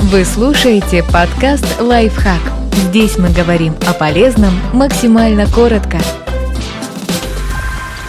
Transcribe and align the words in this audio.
Вы 0.00 0.24
слушаете 0.24 1.02
подкаст 1.02 1.80
«Лайфхак». 1.80 2.40
Здесь 2.72 3.18
мы 3.18 3.30
говорим 3.30 3.74
о 3.86 3.92
полезном 3.92 4.54
максимально 4.72 5.46
коротко. 5.46 5.98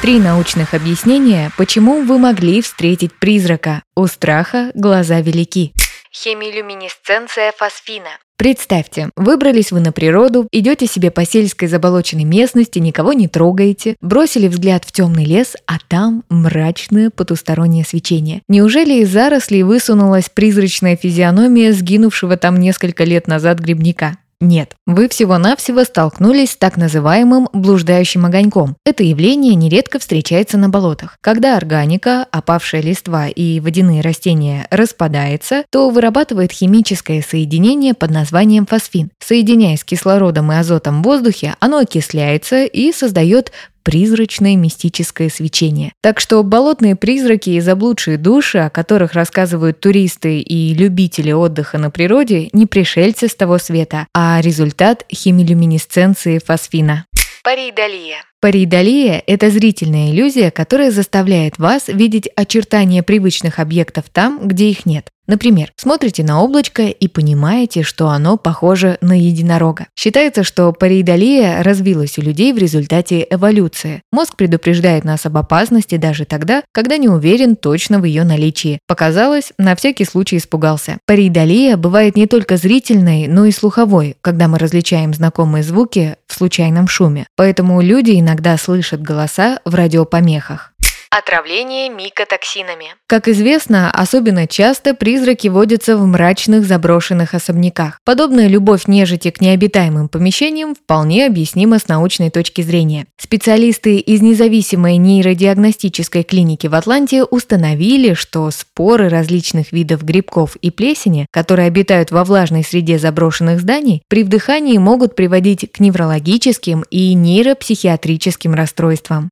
Три 0.02 0.20
научных 0.20 0.74
объяснения, 0.74 1.52
почему 1.58 2.04
вы 2.04 2.18
могли 2.18 2.62
встретить 2.62 3.12
призрака. 3.20 3.82
У 3.96 4.06
страха 4.08 4.72
глаза 4.76 5.20
велики. 5.20 5.74
Хемилюминесценция 6.12 7.54
фосфина. 7.56 8.10
Представьте, 8.36 9.10
выбрались 9.16 9.72
вы 9.72 9.80
на 9.80 9.92
природу, 9.92 10.48
идете 10.52 10.88
себе 10.88 11.12
по 11.12 11.24
сельской 11.24 11.68
заболоченной 11.68 12.24
местности, 12.24 12.80
никого 12.80 13.14
не 13.14 13.28
трогаете, 13.28 13.96
бросили 14.02 14.48
взгляд 14.48 14.86
в 14.86 14.92
темный 14.92 15.26
лес, 15.26 15.56
а 15.68 15.78
там 15.88 16.24
мрачное 16.30 17.12
потустороннее 17.12 17.86
свечение. 17.86 18.42
Неужели 18.48 19.02
из 19.02 19.10
зарослей 19.10 19.64
высунулась 19.64 20.30
призрачная 20.30 20.96
физиономия 20.96 21.74
сгинувшего 21.74 22.38
там 22.38 22.58
несколько 22.58 23.04
лет 23.04 23.28
назад 23.28 23.60
грибника? 23.60 24.18
Нет, 24.42 24.76
вы 24.86 25.10
всего-навсего 25.10 25.84
столкнулись 25.84 26.52
с 26.52 26.56
так 26.56 26.78
называемым 26.78 27.50
блуждающим 27.52 28.26
огоньком. 28.26 28.78
Это 28.86 29.04
явление 29.04 29.54
нередко 29.54 30.00
встречается 30.00 30.58
на 30.58 30.70
болотах. 30.70 31.18
Когда 31.20 31.58
органика, 31.58 32.26
опавшая 32.32 32.82
листва 32.82 33.28
и 33.28 33.60
водяные 33.60 34.00
растения 34.00 34.66
распадается, 34.72 35.66
то 35.70 35.90
вырабатывает 35.90 36.54
химическое 36.54 37.22
соединение 37.22 37.94
под 37.94 38.12
названием 38.12 38.66
фосфин. 38.66 39.12
Соединяясь 39.20 39.82
с 39.82 39.84
кислородом 39.84 40.54
и 40.54 40.56
азотом 40.56 41.02
в 41.02 41.06
воздухе, 41.06 41.56
оно 41.60 41.80
окисляется 41.80 42.64
и 42.64 42.94
создает 42.94 43.52
призрачное 43.90 44.56
мистическое 44.56 45.30
свечение. 45.30 45.94
Так 46.04 46.20
что 46.20 46.44
болотные 46.44 46.96
призраки 46.96 47.50
и 47.50 47.60
заблудшие 47.60 48.20
души, 48.20 48.60
о 48.60 48.70
которых 48.70 49.14
рассказывают 49.14 49.80
туристы 49.80 50.42
и 50.42 50.76
любители 50.76 51.32
отдыха 51.32 51.80
на 51.80 51.90
природе, 51.90 52.50
не 52.54 52.68
пришельцы 52.68 53.28
с 53.28 53.34
того 53.34 53.58
света, 53.58 54.06
а 54.14 54.42
результат 54.42 55.06
химилюминесценции 55.12 56.38
фосфина. 56.38 57.08
Паридолия. 57.44 58.29
Паридолия– 58.42 59.22
это 59.28 59.50
зрительная 59.50 60.12
иллюзия, 60.12 60.50
которая 60.50 60.92
заставляет 60.92 61.58
вас 61.58 61.90
видеть 61.90 62.30
очертания 62.38 63.04
привычных 63.04 63.60
объектов 63.60 64.06
там, 64.10 64.48
где 64.48 64.70
их 64.70 64.86
нет. 64.86 65.10
Например, 65.30 65.72
смотрите 65.76 66.24
на 66.24 66.42
облачко 66.42 66.88
и 66.88 67.08
понимаете, 67.08 67.84
что 67.84 68.10
оно 68.10 68.36
похоже 68.36 68.98
на 69.00 69.16
единорога. 69.16 69.86
Считается, 69.96 70.44
что 70.44 70.74
пареидолия 70.74 71.62
развилась 71.62 72.18
у 72.18 72.24
людей 72.24 72.52
в 72.52 72.58
результате 72.58 73.28
эволюции. 73.30 74.02
Мозг 74.12 74.36
предупреждает 74.36 75.04
нас 75.04 75.28
об 75.28 75.38
опасности 75.38 75.98
даже 75.98 76.26
тогда, 76.26 76.64
когда 76.72 76.98
не 76.98 77.10
уверен 77.10 77.56
точно 77.56 78.00
в 78.00 78.06
ее 78.06 78.24
наличии. 78.24 78.80
Показалось, 78.88 79.54
на 79.60 79.76
всякий 79.76 80.06
случай 80.06 80.38
испугался. 80.38 80.98
Пареидолия 81.06 81.78
бывает 81.78 82.16
не 82.16 82.26
только 82.26 82.58
зрительной, 82.58 83.28
но 83.28 83.46
и 83.46 83.52
слуховой, 83.52 84.18
когда 84.22 84.48
мы 84.48 84.58
различаем 84.58 85.14
знакомые 85.14 85.64
звуки 85.64 86.16
в 86.26 86.34
случайном 86.34 86.88
шуме. 86.88 87.28
Поэтому 87.36 87.82
люди 87.82 88.12
иногда 88.30 88.58
слышат 88.58 89.02
голоса 89.02 89.60
в 89.66 89.74
радиопомехах. 89.74 90.72
Отравление 91.12 91.90
микотоксинами. 91.90 92.94
Как 93.08 93.28
известно, 93.28 93.90
особенно 93.90 94.46
часто 94.46 94.94
призраки 94.94 95.48
водятся 95.48 95.98
в 95.98 96.06
мрачных 96.06 96.68
заброшенных 96.68 97.34
особняках. 97.34 98.00
Подобная 98.06 98.48
любовь 98.48 98.86
нежити 98.86 99.32
к 99.32 99.42
необитаемым 99.42 100.08
помещениям 100.08 100.76
вполне 100.76 101.26
объяснима 101.26 101.80
с 101.80 101.88
научной 101.88 102.30
точки 102.30 102.62
зрения. 102.62 103.08
Специалисты 103.18 103.98
из 103.98 104.22
независимой 104.22 104.98
нейродиагностической 104.98 106.22
клиники 106.22 106.68
в 106.68 106.76
Атланте 106.76 107.24
установили, 107.24 108.14
что 108.14 108.52
споры 108.52 109.10
различных 109.10 109.72
видов 109.72 110.04
грибков 110.04 110.58
и 110.58 110.70
плесени, 110.70 111.26
которые 111.32 111.66
обитают 111.66 112.12
во 112.12 112.24
влажной 112.24 112.64
среде 112.64 113.00
заброшенных 113.00 113.62
зданий, 113.62 114.04
при 114.10 114.22
вдыхании 114.22 114.78
могут 114.78 115.16
приводить 115.16 115.72
к 115.72 115.80
неврологическим 115.80 116.86
и 116.92 117.16
нейропсихиатрическим 117.16 118.54
расстройствам. 118.54 119.32